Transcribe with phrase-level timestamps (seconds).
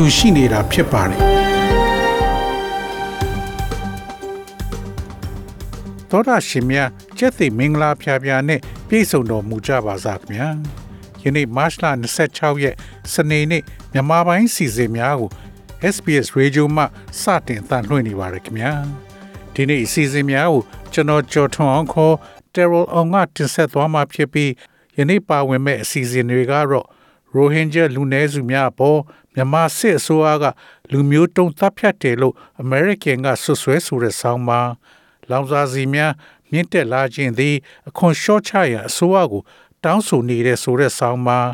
[0.00, 1.20] တူရှိနေတာဖြစ်ပါတယ်
[6.10, 6.88] သောတာရှင်များ
[7.18, 10.48] ကျက်သိမင်္ဂလာဖျားဖျားနဲ့ပြည့်စုံတော်မူကြပါစားခင်ဗျာ
[11.22, 11.84] ယနေ့မတ်လ
[12.22, 12.76] 26ရက်
[13.12, 15.30] စနေနေ့မြန်မာပိုင်းစီစဉ်များကို
[15.94, 16.84] SBS Radio မှ
[17.20, 18.72] စတင်တန်လှည့်နေပါရခင်ဗျာ
[19.54, 22.14] ဒီနေ့အစီအစဉ်များကိုကျွန်တော်ကြော်ထွန်အောင်ခေါ်
[22.54, 24.50] Terrell အောင်ကတင်ဆက်သွားမှာဖြစ်ပြီး
[24.98, 26.86] ယနေ့ပါဝင်မဲ့အစီအစဉ်တွေကတော့
[27.34, 29.00] ရိုဟင်ဂျာလူနည်းစုများပေါ်
[29.36, 30.44] မြန်မာစစ်အစိုးရက
[30.92, 34.70] လူမျိုးတုံးတပ်ဖြတ်တယ်လို့ American ကဆွဆွဲဆိုတဲ့ဆောင်းပါး
[35.30, 36.12] လောင်စာစီများ
[36.50, 37.54] မြင့်တက်လာခြင်းသည်
[37.88, 39.42] အခွန်လျှော့ချရန်အစိုးရကို
[39.84, 41.48] တောင်းဆိုနေတဲ့ဆိုတဲ့ဆောင်းပါး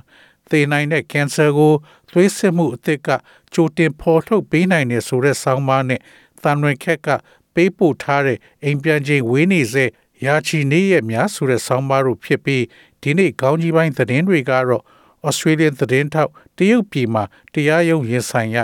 [0.51, 1.75] သေနိုင်တဲ့ကင်ဆာကို
[2.13, 3.09] သွေးစစ်မှုအသစ်က
[3.53, 6.01] ကြိုတင်ဖော်ထုတ်ပေးနိုင်တဲ့ဆိုတဲ့ဆောင်းပါးနဲ့
[6.43, 7.09] တန်ရွင်ခက်က
[7.55, 9.85] ပေးပို့ထားတဲ့အိမ်ပြန်ချိန်ဝေးနေစေ
[10.25, 12.65] ရာချီနေရဲ့များဆိုတဲ့ဆောင်းပါးတို့ဖြစ်ပြီး
[13.03, 14.85] ဒီနေ့ခေါင်းကြီးပိုင်းသတင်းတွေကတော့
[15.29, 18.59] Australian သတင်းထောက်တရုတ်ပြည်မှာတရားရုံးရင်ဆိုင်ရ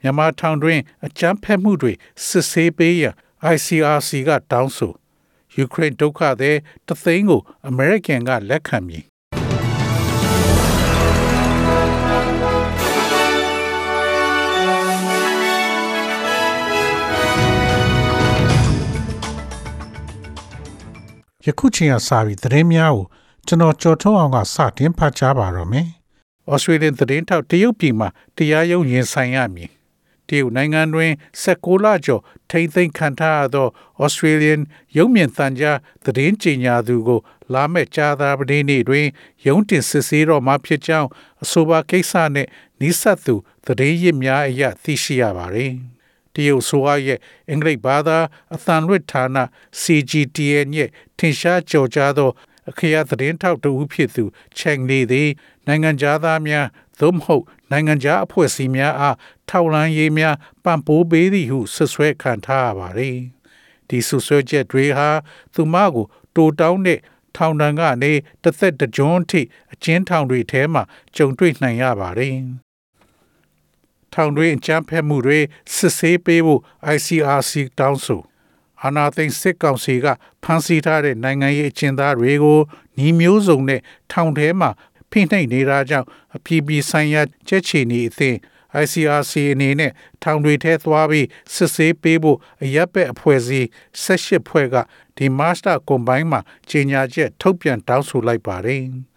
[0.00, 1.92] မြန်မာထောင်တွင်အကြမ်းဖက်မှုတွေ
[2.26, 3.14] စစ်ဆေးပေးရန်
[3.54, 4.92] ICRC ကတောင်းဆို
[5.56, 9.04] ယူကရိန်းဒုက္ခသည်တသိန်းကိုအမေရိကန်ကလက်ခံမည်
[21.46, 23.06] ယခုချိန်ကစပြီးသတင်းများကို
[23.46, 25.88] ကျွန်တော်ကြော်ထုတ်အောင်ကစတင်ဖတ်ကြားပါတော့မယ်။
[26.52, 29.70] Australian သတင်းထောက်တရုတ်ပြည်မှာတရားရုံးရင်ဆိုင်ရမည်။
[30.28, 33.68] တရုတ်နိုင်ငံတွင်16လကျော်ထိမ့်သိမ်းခံထားရသော
[34.04, 34.60] Australian
[34.96, 37.20] ရုံးမြင့်သံကြားသတင်းကြေညာသူကို
[37.52, 39.06] လာမယ့်ကြာသပတေးနေ့တွင်
[39.46, 41.08] ရုံးတင်စစ်ဆေးတော့မှာဖြစ်ကြောင်း
[41.42, 42.48] အဆိုပါကိစ္စနှင့်
[42.80, 43.34] နီးစပ်သူ
[43.66, 45.72] သတင်းရစ်များအရသိရှိရပါသည်။
[46.34, 47.18] တရုတ်ဆိုရဲ့
[47.50, 48.18] အင်္ဂလိပ်ဘာသာ
[48.54, 49.26] အသံလွှင့်ဌာန
[49.82, 52.30] CGTN ရဲ့ထင်ရှားကြော်ကြားသော
[52.70, 54.24] အခရာသတင်းထောက်တဦးဖြစ်သူ
[54.56, 55.28] ချန်လီသည်
[55.66, 55.90] နိုင်ငံ
[56.24, 56.66] သားများ
[57.00, 59.16] သို့မဟုတ်နိုင်ငံခြားအဖွဲ့အစည်းများအား
[59.48, 63.18] ထောက်လှမ်းရေးများပံ့ပိုးပေးသည်ဟုဆွဆွဲခံထားရပါသည်
[63.88, 65.08] ဒီဆွဆွဲချက်တွေဟာ
[65.54, 67.00] သူမကိုတိုတောင်းတဲ့
[67.36, 69.40] ထောင်ဒဏ်ကနေတစ်သက်တကြွန်းထိ
[69.72, 70.82] အကျဉ်းထောင်တွေထဲမှာ
[71.16, 72.36] ကြုံတွေ့နိုင်ရပါတယ်
[74.14, 75.38] ထောင်တွင်းအကြမ်းဖက်မှုတွေ
[75.74, 76.60] စစ်ဆေးပေးဖို့
[76.94, 78.20] ICRC တောင်းဆို
[78.84, 80.06] အာနာသိန်းစစ်ကောင်စီက
[80.42, 82.58] ဖမ်းဆီးထားတဲ့နိုင်ငံရေးအကျဉ်းသားတွေကို
[82.98, 83.80] ညီမျိုးစုံနဲ့
[84.12, 84.70] ထောင်ထဲမှာ
[85.10, 88.38] ဖိနှိပ်နေတာကြောင့်အပြည်ပြည်ဆိုင်ရာကြက်ချီနီအသင်း
[88.82, 89.92] ICRC အနေနဲ့
[90.22, 93.66] ထောင်တွေထဲသွားပြီးစစ်ဆေးပေးဖို့အရက်ပက်အဖွဲ့အစည်း
[94.04, 94.76] 18ဖွဲ့က
[95.16, 98.82] ဒီမတ်စတာကွန်ပိုင်းမှာကြေညာချက်ထုတ်ပြန်တောင်းဆိုလိုက်ပါတယ်။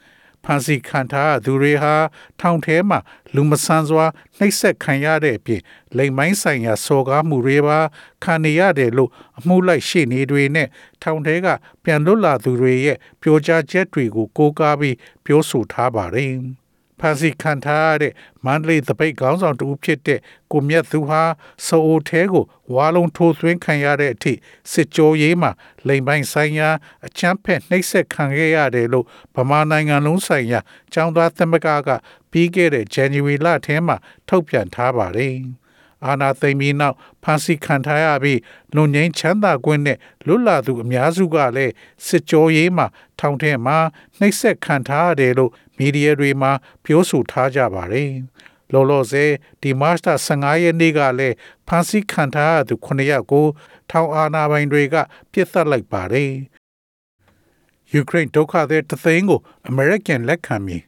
[0.43, 1.95] ဖန်စီခံထားသူတွေဟာ
[2.39, 2.99] ထောင်ထဲမှာ
[3.35, 4.05] လူမဆန်းစွာ
[4.37, 5.61] နှိပ်စက်ခံရတဲ့အပြင်
[5.97, 7.79] လိမ်မိုင်းဆိုင်ရာစော်ကားမှုတွေပါ
[8.23, 10.67] ခံနေရတယ်လို့အမှုလိုက်ရှေ့နေတွေနဲ့
[11.03, 11.47] ထောင်ထဲက
[11.83, 14.95] ပြန်လွတ်လာသူတွေရဲ့ပြောကြားချက်တွေကိုကိုးကားပြီး
[15.25, 16.33] ပြောဆိုထားပါတယ်။
[16.99, 18.13] ဖန်စီခံထားရတဲ့
[18.45, 20.19] မန္တလေးသပိတ်ခေါင်းဆောင်တူဖြစ်တဲ့
[20.51, 21.23] ကိုမြတ်သူဟာ
[21.67, 24.33] စိုးအိုထဲကိုဝါလုံးထိုးသွင်းခံရတဲ့အထိ
[24.71, 25.51] စစ်ကြောရေးမှာ
[25.87, 26.69] လိမ်ပိုင်းဆိုင်ရာ
[27.05, 29.05] အချမ်းဖက်နှိပ်စက်ခံခဲ့ရတယ်လို့
[29.35, 30.59] ဗမာနိုင်ငံလုံးဆိုင်ရာ
[30.93, 31.89] ចောင်းသားသမဂ္ဂက
[32.31, 33.97] ပြီးခဲ့တဲ့ January လထဲမှာ
[34.29, 35.37] ထုတ်ပြန်ထားပါတယ်။
[36.05, 38.39] အာနာသိမ့်ပြီးနောက်ဖန်စီခံထားရပြီး
[38.75, 41.73] လွန်ငင်းချမ်းသာခွင့်နဲ့လွတ်လာသူအများစုကလည်း
[42.07, 42.87] စစ်ကြောရေးမှာ
[43.19, 43.77] ထောင်ထဲမှာ
[44.19, 46.51] နှိပ်စက်ခံထားရတယ်လို့မီဒီယာတွေမှာ
[46.83, 48.11] ပြောဆိုထားကြပါတယ်။
[48.73, 49.31] လောလောဆယ်
[49.61, 51.35] ဒီမတ်တာ15ရက်နေ့ကလည်း
[51.67, 53.45] ဖန်စီခံထားရသူ9ယောက်ကို
[53.89, 54.95] ထောင်အာဏာပိုင်တွေက
[55.31, 56.31] ပြစ်သတ်လိုက်ပါတယ်။
[57.93, 60.83] ယူကရိန်းဒုက္ခသည်တသိန်းကိုအမေရိကန်လက်ခံပြီး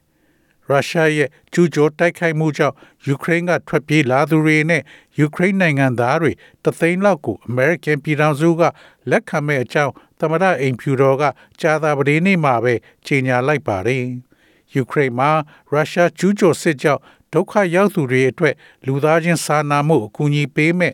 [0.70, 2.74] ရုရှားရဲ့ကျူးကျော်တိုက်ခိုက်မှုကြောင့်
[3.06, 4.82] ယူကရိန်းကထွက်ပြေးလာသူတွေနဲ့
[5.18, 6.32] ယူကရိန်းနိုင်ငံသားတွေ
[6.64, 8.62] တသိန်းလောက်ကိုအမေရိကန်ပြည်ထောင်စုက
[9.10, 11.22] လက်ခံမဲ့အကြောင်းသမရအိမ်ဖြူတော်က
[11.60, 12.74] ကြာသပတေးနေ့မှာပဲ
[13.06, 14.04] ကြေညာလိုက်ပါတယ်။
[14.74, 15.30] ယူကရိန်းမှာ
[15.70, 17.02] ရုရှားကျူးကျော်စစ်ကြောင့်
[17.32, 18.54] ဒုက္ခရောက်သူတွေအတွက်
[18.86, 20.92] လူသားချင်းစာနာမှုအကူအညီပေးမဲ့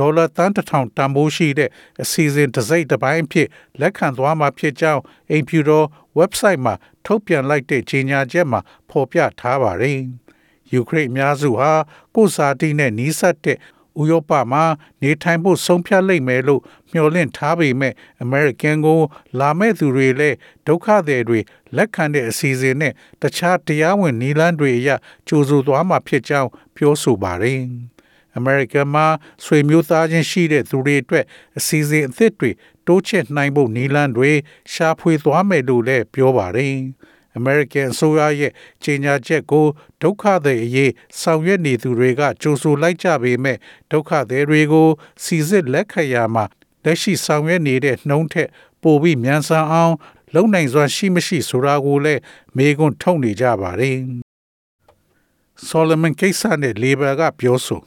[0.00, 1.70] ဒေါ်လာတန်တထောင်တန်ဖိုးရှိတဲ့
[2.02, 3.48] အစီအစဉ်တစ်စိတ်တစ်ပိုင်းဖြစ်
[3.80, 5.86] လက်ခံသွားမှာဖြစ်ကြောင်းအိမ်ဖြူတော်
[6.18, 6.74] website မှာ
[7.06, 8.60] ထုတ်ပြန်လိုက်တဲ့ကြေညာချက်မှာ
[8.90, 9.98] ဖော်ပြထားပါတယ်။
[10.72, 11.72] ယူကရိန်းအများစုဟာ
[12.14, 13.58] ကိုစာတီနဲ့နီးစပ်တဲ့
[14.00, 14.64] ဥရောပမှာ
[15.02, 16.62] နေထိုင်ဖို့ဆုံးဖြတ်လိမ့်မယ်လို့
[16.92, 19.00] မျှော်လင့်ထားပေမဲ့အမေရိကန်ကို
[19.38, 20.36] လာမဲ့သူတွေလည်း
[20.66, 21.40] ဒုက္ခသည်တွေ
[21.76, 22.92] လက်ခံတဲ့အစီအစဉ်နဲ့
[23.22, 24.88] တခြားတရားဝင်နည်းလမ်းတွေအရ
[25.28, 27.60] ကြိုးဆိုသွားမှာဖြစ်ကြောင်းပြောဆိုပါတယ်။
[28.36, 29.06] အမေရိကန်မှာ
[29.44, 31.24] ဆွေမျိုးသားချင်းရှိတဲ့သူတွေအတွက်
[31.58, 32.50] အစီအစဉ်အသစ်တွေ
[32.86, 34.30] တိုးချဲ့နိုင်ဖို့နီလန်းတွေ
[34.72, 36.76] ရှာဖွေသွားမယ်လို့လည်းပြောပါတယ်။
[37.38, 38.52] American အစိုးရရဲ့
[38.84, 39.66] ကြေညာချက်ကို
[40.02, 43.58] ဒုက္ခသည်အရေးဆောင်ရွက်နေသူတွေကကြိုဆိုလိုက်ကြပေမဲ့
[43.90, 44.88] ဒုက္ခသည်တွေကို
[45.24, 46.44] စီစစ်လက်ခံရမှာ
[46.84, 48.48] လက်ရှိဆောင်ရွက်နေတဲ့နှုံးထက်
[48.82, 49.94] ပိုပြီးမြန်ဆန်အောင်
[50.34, 52.20] လုံနိုင်စွာရှိမရှိဆိုတာကိုလည်း
[52.56, 53.96] မေးခွန်းထုတ်နေကြပါတယ်။
[55.68, 57.80] Solomon ကိစ္စနဲ့ Labor ကပြောဆို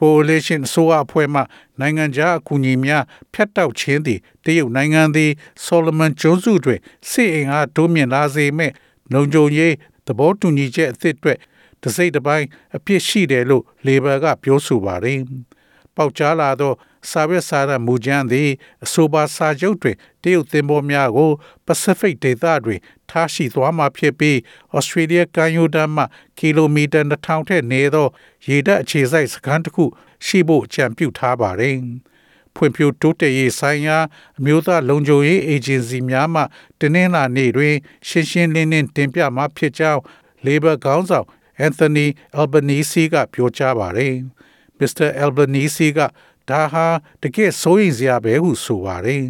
[0.00, 1.40] coalition အစိုးရအဖွဲ့မှ
[1.80, 3.04] နိုင်ငံခြားအကူအညီများ
[3.34, 5.30] ဖျက်တောက်ခြင်းသည်တရုတ်နိုင်ငံသည်
[5.66, 6.80] Solomon ကျွန်းစုတွင်
[7.10, 8.72] စစ်အင်အားတိုးမြင့်လာစေမဲ့
[9.12, 9.74] လုံခြုံရေး
[10.06, 11.38] သဘောတူညီချက်အသစ်အတွက်
[11.82, 12.46] တစိမ့်တစ်ပိုင်း
[12.76, 15.18] အပြစ်ရှိတယ်လို့ Labor ကပြောဆိုပါတယ်။
[15.96, 16.72] ပေါက်ကြားလာသော
[17.10, 18.50] စာရွက်စာတမ်းမူကြမ်းသည်
[18.84, 21.30] အဆိုပါစာချုပ်တွင်တရုတ်သင်္ဘောများကို
[21.66, 24.36] Pacific ဒေသတွင်ထားရှိသွားမှာဖြစ်ပြီး
[24.76, 26.04] Australia ကမ်းရိုးတန်းမှ
[26.38, 28.08] ကီလိုမီတာ2000ထက်နည်းသော
[28.48, 29.84] ရေတပ်အခြေစိုက်စခန်းတစ်ခု
[30.26, 31.76] ရှိဖို့ကြံပြုထားပါတယ်။
[32.54, 33.98] ဖွံ့ဖြိုးတိုးတက်ရေးဆိုင်ရာ
[34.38, 36.42] အမျိုးသားလုံခြုံရေးအေဂျင်စီများမှ
[36.80, 37.74] တင်းနှင်းလာနေတွင်
[38.08, 40.00] ရှင်းရှင်းလင်းလင်းတင်ပြမှာဖြစ်ကြောင်း
[40.46, 41.26] Labor ခေါင်းဆောင်
[41.66, 42.06] Anthony
[42.40, 44.14] Albanese ကပြောကြားပါတယ်။
[44.78, 45.08] Mr.
[45.24, 46.00] Albanese က
[46.49, 46.85] ဒါဟာ
[47.23, 49.23] တကယ်စိုးရိမ်စရာပဲဟုဆိုပါတယ်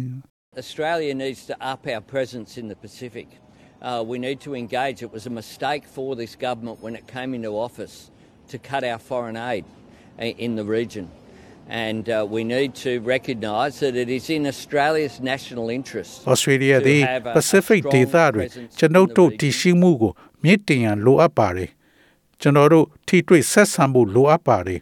[0.62, 3.28] Australia needs to up our presence in the Pacific.
[3.80, 4.98] Uh, we need to engage.
[5.06, 7.96] It was a mistake for this government when it came into office
[8.50, 9.64] to cut our foreign aid
[10.26, 11.04] i- in the region.
[11.86, 16.12] And uh, we need to recognise that it is in Australia's national interest.
[16.34, 19.40] Australia to သည် have a- a Pacific strong ဒေသတွင် presence ကျွန်ုပ် in the တို့ region.
[19.40, 20.12] တည်ရှိမှုကို
[20.42, 21.70] မြင့်တင်ရန်လိုအပ်ပါတယ်
[22.40, 24.80] ကျွန်တော်တို့ထိတွေ့ဆက်ဆံဖို့လိုအပ်ပါတယ်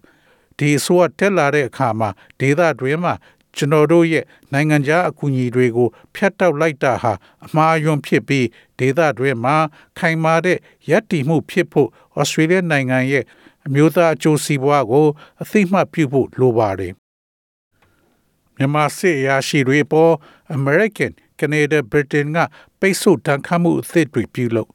[0.62, 2.10] ဒီအစိုးရတက်လာတဲ့အခါမှာ
[2.40, 3.14] ဒေသတွင်းမှာ
[3.56, 7.14] ကျွန်တော်တို့ရဲ့နိုင်ငံခြားအကူအညီတွေကိုဖျက်တောက်လိုက်တာဟာ
[7.46, 8.48] အမှားအယွင်းဖြစ်ပြီး
[8.80, 9.56] ဒေသတွင်းမှာ
[9.98, 10.58] ခိုင်မာတဲ့
[10.90, 13.24] ရည်တည်မှုဖြစ်ဖို့ဩစတြေးလျနိုင်ငံရဲ့
[13.66, 15.08] အမျိုးသားအကျိုးစီးပွားကို
[15.42, 16.94] အသိမှတ်ပြုဖို့လိုပါတယ်
[18.58, 20.14] မြန်မာစစ်အရာရှိတွေပေါ်
[20.58, 22.40] American, Canada, Britain က
[22.80, 24.72] ပိတ်ဆို့တန်ခတ်မှုအသစ်တွေပြုလုပ်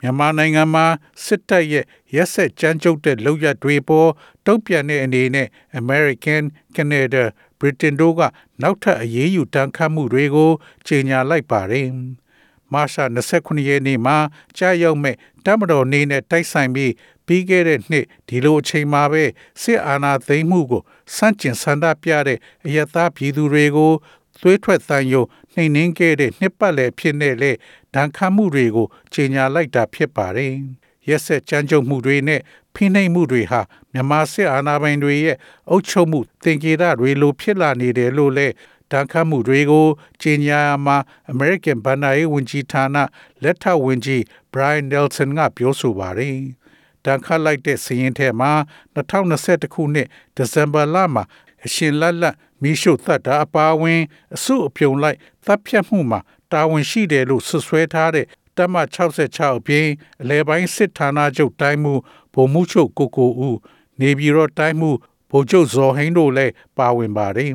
[0.00, 0.86] မြန်မာနိုင်ငံမှာ
[1.24, 4.10] စစ်တပ်ရဲ့ရက်ဆက်ကြမ်းကြုတ်တဲ့လုပ်ရပ်တွေပေါ်
[4.46, 5.48] တုံ့ပြန်တဲ့အနေနဲ့
[5.80, 6.42] American,
[6.74, 7.24] Canada,
[7.58, 8.20] Britain တို့က
[8.62, 10.50] နောက်ထပ်အရေးယူတန်ခတ်မှုတွေကို
[10.86, 11.88] ကြေညာလိုက်ပါတယ်။
[12.72, 14.16] မတ်လ29ရက်နေ့မှာ
[14.56, 16.92] ကြာရောက်မဲ့တမတော်နေနဲ့တိုက်ဆိုင်ပြီး
[17.26, 19.24] ပြီးခဲ့တဲ့နှစ်ဒီလိုအချိန်မှာပဲ
[19.62, 20.82] စစ်အာဏာသိမ်းမှုကို
[21.16, 23.92] စန့်ကျင်ဆန္ဒပြတဲ့အယက်သားပြည်သူတွေကို
[24.40, 27.52] သွေးထွက်တန်ယုံနှိမ်နင်းခဲ့တဲ့နှစ်ပတ်လည်ဖြစ်နေလေ
[27.94, 30.52] ဒဏ်ခတ်မှုတွေကိုကြေညာလိုက်တာဖြစ်ပါတယ်။
[31.08, 32.40] ရက်ဆက်ကြမ်းကြုတ်မှုတွေနဲ့
[32.74, 33.60] ဖိနှိပ်မှုတွေဟာ
[33.92, 35.36] မြန်မာစစ်အာဏာပိုင်တွေရဲ့
[35.70, 38.54] အုပ်ချုပ်မှုသင်္ကေတတွေလိုဖြစ်လာနေတယ်လို့လည်း
[38.92, 39.86] တန်ခတ်မှုတွေကို
[40.22, 40.96] ကြေညာရမှာ
[41.32, 42.96] American ဘဏ္ဍာရေးဝန်ကြီးဌာန
[43.42, 44.22] လက်ထောက်ဝန်ကြီး
[44.52, 46.38] Brian Nelson ကပြောဆိုပါတယ်။
[47.04, 48.52] တန်ခတ်လိုက်တဲ့စီးရင်ထဲမှာ
[48.94, 51.24] 2021ခုနှစ်ဒီဇင်ဘာလမှာ
[51.66, 54.00] အရှင်လက်လက်မီးရှို့သတ်တာအပါအဝင်
[54.34, 56.20] အစုအပြုံလိုက်သတ်ဖြတ်မှုမှာ
[56.52, 58.26] တာဝန်ရှိတယ်လို့ဆွဆွဲထားတဲ့
[58.56, 58.74] တမ
[59.16, 59.86] 66အပြင်
[60.22, 61.94] အလဲပိုင်းစစ်ဌာနချုပ်တိုင်းမှု
[62.34, 63.58] ဗိုလ်မှူးချုပ်ကိုကိုဦး
[64.00, 64.90] နေပြည်တော်တိုင်းမှု
[65.30, 67.52] ဗိုလ်ချုပ်ဇော်ဟိန်းတို့လည်းပါဝင်ပါတယ်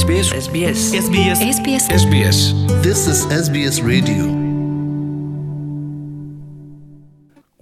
[0.00, 2.38] SBS SBS SBS SBS SBS
[2.86, 4.49] This is SBS Radio.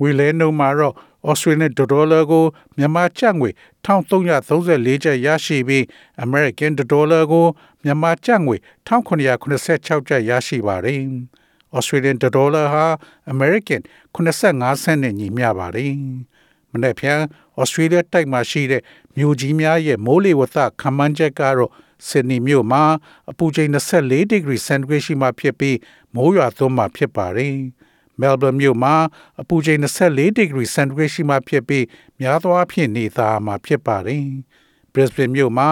[0.00, 0.94] ဝီလဲနှုံမှာတော့
[1.30, 2.44] Australian dollar ကို
[2.76, 3.50] မြန်မာကျပ်ငွေ
[3.84, 5.84] 1334ကျပ်ရရှိပြီး
[6.24, 7.46] American dollar ကို
[7.84, 11.00] မြန်မာကျပ်ငွေ1986ကျပ်ရရှိပါတယ်။
[11.76, 12.86] Australian dollar ဟာ
[13.32, 13.80] American
[14.14, 15.92] 85 cent နဲ့ညီမျှပါတယ်။
[16.72, 17.20] မနေ့ဖြန်
[17.60, 18.82] Australia တိုက်မှာရှိတဲ့
[19.16, 21.70] မြို့ကြီးများရဲ့မိုးလေဝသခန့်မှန်းချက်ကတော့
[22.08, 22.82] ဆစ်ဒနီမြို့မှာ
[23.30, 25.76] အပူချိန်24 degree centigrade ရှိမှဖြစ်ပြီး
[26.14, 27.56] မိုးရွာသွန်းမှာဖြစ်ပါတယ်။
[28.20, 28.94] Melbourne မြို့မှာ
[29.40, 31.84] အပူချိန်24 degree centigrade ရှိမှဖြစ်ပြီး
[32.20, 34.26] များသောအားဖြင့်နေသားမှာဖြစ်ပါတယ်။
[34.92, 35.68] Brisbane မြို့မှာ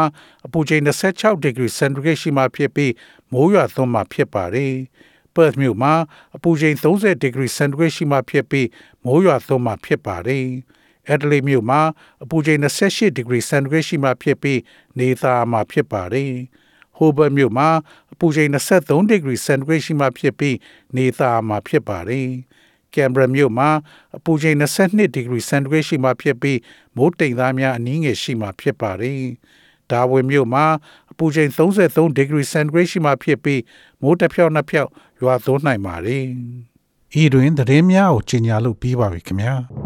[0.47, 2.93] အပူချိန်26 degree centigrade ရှိမှဖြစ်ပြီး
[3.33, 4.75] မိုးရွာသွန်းမှာဖြစ်ပါတယ်။
[5.35, 5.93] Perth မြို့မှာ
[6.37, 8.69] အပူချိန်30 degree centigrade ရှိမှဖြစ်ပြီး
[9.05, 10.47] မိုးရွာသွန်းမှာဖြစ်ပါတယ်။
[11.13, 11.81] Adelaide မြို့မှာ
[12.23, 14.61] အပူချိန်28 degree centigrade ရှိမှဖြစ်ပြီး
[14.99, 16.33] နေသားမှာဖြစ်ပါတယ်။
[16.99, 17.69] Hobart မြို့မှာ
[18.13, 20.57] အပူချိန်23 degree centigrade ရှိမှဖြစ်ပြီး
[20.97, 22.29] နေသားမှာဖြစ်ပါတယ်။
[22.95, 23.69] Canberra မြို့မှာ
[24.17, 26.59] အပူချိန်22 degree centigrade ရှိမှဖြစ်ပြီး
[26.97, 29.23] မိုးတိမ်သားများအနည်းငယ်ရှိမှဖြစ်ပါတယ်။
[29.91, 30.65] Darwin မြို့မှာ
[31.11, 33.61] အပူချိန်33 degree centigrade ရှိမှဖြစ်ပြီး
[34.03, 34.91] မိုးတစ်ဖြောက်နှစ်ဖြောက်
[35.23, 36.25] ရွာသွန်းနိုင်ပါတယ်။
[37.23, 39.55] ဤတွင်သတင်းများကိုကြီးညာလို့ပြီးပါပြီခင်ဗျာ။။